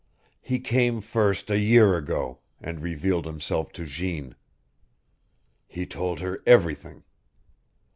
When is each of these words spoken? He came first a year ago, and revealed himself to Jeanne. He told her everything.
He 0.41 0.59
came 0.59 0.99
first 0.99 1.51
a 1.51 1.59
year 1.59 1.95
ago, 1.95 2.39
and 2.59 2.81
revealed 2.81 3.27
himself 3.27 3.71
to 3.73 3.85
Jeanne. 3.85 4.33
He 5.67 5.85
told 5.85 6.21
her 6.21 6.41
everything. 6.47 7.03